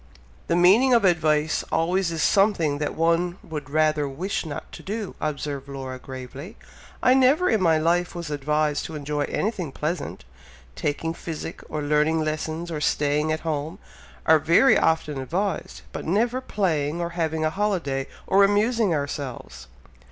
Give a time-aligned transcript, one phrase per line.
[0.47, 5.13] "The meaning of advice always is something that one would rather wish not to do,"
[5.21, 6.57] observed Laura, gravely.
[7.03, 10.25] "I never in my life was advised to enjoy anything pleasant!
[10.75, 13.77] Taking physic or learning lessons or staying at home,
[14.25, 19.67] are very often advised, but never playing or having a holiday or amusing ourselves!"